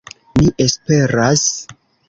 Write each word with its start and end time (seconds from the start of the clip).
Mi 0.39 0.47
esperas. 0.65 1.47